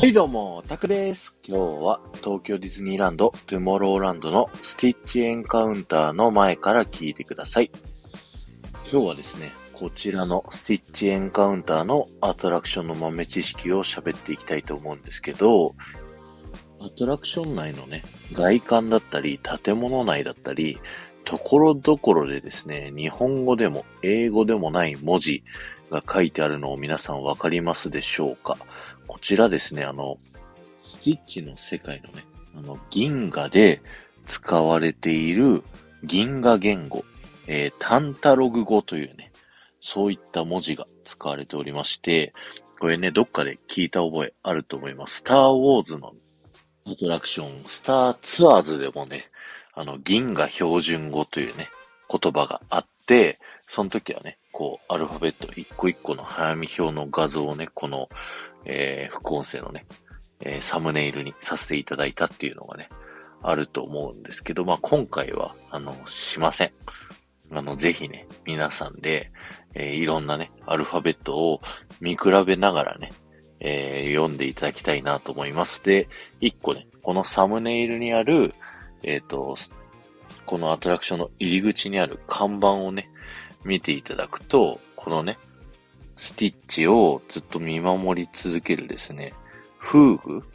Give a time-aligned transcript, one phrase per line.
[0.00, 1.36] はいどうも、タクです。
[1.46, 7.70] 今日は東京ディズニーランド、トゥモローランドのスティッチエンカウンターの前から聞いてください。
[8.90, 15.74] 今日はですね、こちらのスティッチエンカウンターのアトラクションの豆知識を喋っていきたいと思うんですけど、
[16.80, 20.78] アトラクション内のね、外観だったり、建物内だったり、
[21.26, 25.44] ところどころでですね、日本語でも英語でもない文字
[25.90, 28.56] が書いてあるのを皆さんわかりますでしょうか？
[29.06, 30.18] こちらですね、あの、
[30.82, 32.24] スティッチの世界のね、
[32.56, 33.82] あの、銀河で
[34.26, 35.62] 使われている
[36.04, 37.04] 銀河言語、
[37.46, 39.32] えー、タンタログ語というね、
[39.80, 42.32] そういった文字が使われておりまして、
[42.78, 45.16] これね、どっかで聞いた覚えあると思います。
[45.16, 46.14] スターウォーズの
[46.86, 49.30] アトラクション、スターツアーズでもね、
[49.74, 51.68] あの、銀河標準語というね、
[52.10, 53.38] 言葉があって、
[53.70, 58.08] その時はね、こう、アルファベット一個一個の早見表の画像をね、この、
[58.64, 59.86] えー、副音声のね、
[60.40, 62.88] えー、サムネイルにさせていただいたっていうのがね、
[63.42, 66.72] あると思うんですけど、まあ、今回は、あの、しません。
[67.52, 69.30] あの、ぜひね、皆さんで、
[69.74, 71.60] えー、いろんなね、アルファベットを
[72.00, 73.10] 見比べながらね、
[73.60, 75.80] えー、読んでいただきたいなと思います。
[75.84, 76.08] で、
[76.40, 78.52] 一個ね、このサムネイルにある、
[79.04, 79.56] えっ、ー、と、
[80.44, 83.08] このアトラクションの入り口にある看板をね、
[83.64, 85.38] 見ていただくと、このね、
[86.16, 89.32] スティッチをずっと見守り続けるですね、
[89.78, 90.46] フーグが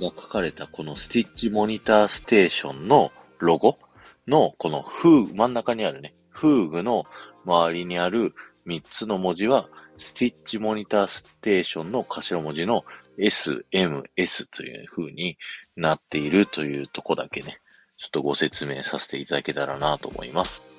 [0.00, 3.78] 書かれたこのスティッチモニターステーションのロゴ
[4.26, 7.06] のこのフー、真ん中にあるね、フーグの
[7.44, 8.34] 周りにある
[8.66, 12.84] 3つの文字は、スティッチモニターステーションの頭文字の
[13.16, 15.38] S、M、S という風に
[15.76, 17.60] なっているというとこだけね、
[17.96, 20.73] ちょっとご説明させていただけたらなと思います。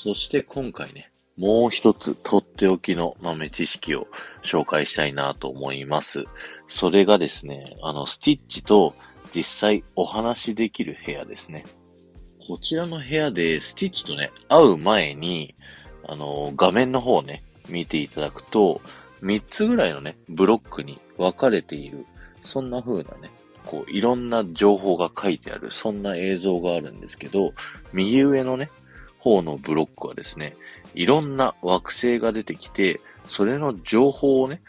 [0.00, 4.06] そして今回ね、もう一つとっておきの豆知識を
[4.44, 6.24] 紹介したいなと思います。
[6.68, 8.94] それがですね、あの、スティッチと
[9.34, 11.64] 実際お話しできる部屋ですね。
[12.46, 15.56] こちらの部屋でスティッチとね、会う前に、
[16.06, 18.80] あの、画面の方をね、見ていただくと、
[19.22, 22.06] 3つぐらいのね、ブロックに分かれている、
[22.42, 23.32] そんな風なね、
[23.66, 27.52] こう、いろんな情報が書いてある、そんな映像があるんですけど、
[27.92, 28.70] 右上のね、
[29.28, 30.56] 方のブロックはですね、
[30.94, 34.62] いろんな惑星が出てきて、それの情報をね、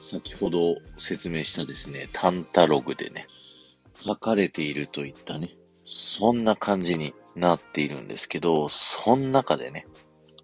[0.00, 3.26] 先ほど説明したですね、タンタログでね、
[4.00, 5.50] 書かれているといったね、
[5.82, 9.86] そんな感じになっているんですけど、その中でね、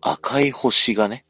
[0.01, 1.25] 赤い星がね、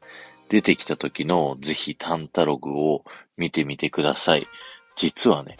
[0.49, 3.03] 出てきた時のぜひタンタログを
[3.37, 4.47] 見てみてください。
[4.95, 5.57] 実はね、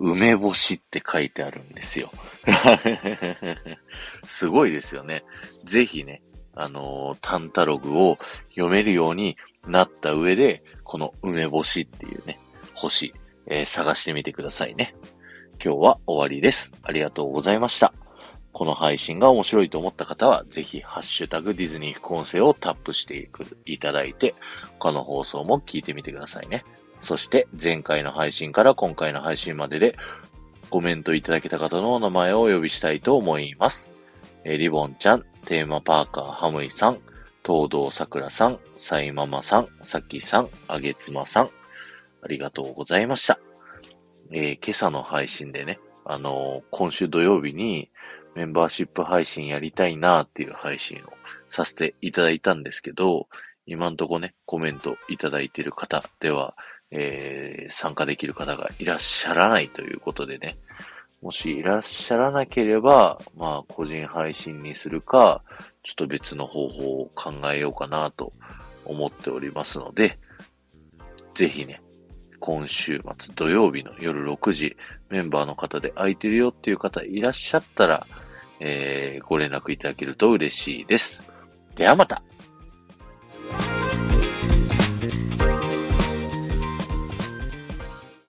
[0.00, 2.10] 梅干しって書いてあるんですよ。
[4.24, 5.24] すごいですよね。
[5.64, 6.22] ぜひね、
[6.54, 8.18] あのー、タンタログを
[8.48, 12.38] 読めるようになった上で、この梅干しっていうね、
[12.72, 13.12] 星、
[13.46, 14.94] えー、探してみてくださいね。
[15.62, 16.72] 今日は終わりです。
[16.82, 17.92] ありがとうございました。
[18.52, 23.30] この配信が面白いと思った方は、ぜひ、ハッシュタグディズニー副音声をタップして
[23.66, 24.34] いただいて、
[24.78, 26.64] 他の放送も聞いてみてくださいね。
[27.00, 29.96] そして前回の配信から今回の配信までで
[30.70, 33.92] コメントいただけた方のお名前をお呼びしたいと思います。
[34.44, 36.98] えリボンちゃん、テーマパーカーハムイさん、
[37.44, 41.50] 東堂桜さん、サイママさん、サキさん、あげつまさん、
[42.22, 43.40] ありがとうございました。
[44.30, 47.90] えー、今朝の配信でね、あのー、今週土曜日に
[48.34, 51.12] メンバーシップ配信やりたいなーっていう配信を
[51.48, 53.28] させていただいたんですけど、
[53.66, 56.54] 今んとこね、コメントいただいている方では、
[56.90, 60.56] えー、参加できる方がいらっしゃらないということでね、
[61.22, 65.42] もしいらっしゃらなければ、まあ、個人配信にするか、
[65.82, 68.32] ちょっと別の方法を考えようかなと
[68.84, 70.18] 思っておりますので、
[71.34, 71.82] ぜひね、
[72.40, 74.76] 今週末土曜日の夜6時、
[75.10, 78.06] メンバーの方で空いてるよっていう方いらっしゃったら、
[78.60, 81.20] えー、ご連絡いただけると嬉しいです。
[81.76, 82.22] ではまた